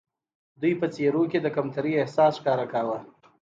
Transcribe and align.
دوی 0.61 0.73
په 0.81 0.87
څېرو 0.95 1.23
کې 1.31 1.39
د 1.41 1.47
کمترۍ 1.55 1.93
احساس 1.97 2.33
ښکاره 2.41 2.65
کاوه. 2.73 2.97